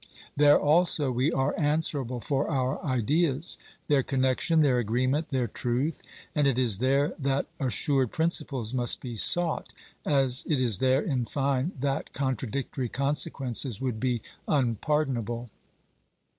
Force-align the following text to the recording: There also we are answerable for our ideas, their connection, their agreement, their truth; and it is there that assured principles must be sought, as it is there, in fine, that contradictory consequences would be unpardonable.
There 0.35 0.59
also 0.59 1.11
we 1.11 1.31
are 1.31 1.53
answerable 1.59 2.19
for 2.19 2.47
our 2.49 2.83
ideas, 2.83 3.59
their 3.87 4.01
connection, 4.01 4.61
their 4.61 4.79
agreement, 4.79 5.29
their 5.29 5.45
truth; 5.45 6.01
and 6.33 6.47
it 6.47 6.57
is 6.57 6.79
there 6.79 7.13
that 7.19 7.45
assured 7.59 8.11
principles 8.11 8.73
must 8.73 8.99
be 8.99 9.15
sought, 9.15 9.71
as 10.03 10.43
it 10.47 10.59
is 10.59 10.79
there, 10.79 11.03
in 11.03 11.25
fine, 11.25 11.73
that 11.77 12.13
contradictory 12.13 12.89
consequences 12.89 13.79
would 13.79 13.99
be 13.99 14.23
unpardonable. 14.47 15.51